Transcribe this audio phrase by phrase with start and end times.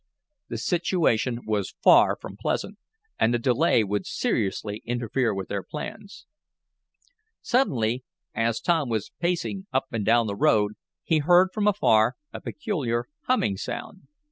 [0.49, 2.79] The situation was far from pleasant,
[3.19, 6.25] and the delay would seriously interfere with their plans.
[7.43, 8.03] Suddenly,
[8.33, 13.09] as Tom was pacing up and down the road, he heard from afar, a peculiar
[13.25, 14.07] humming sound.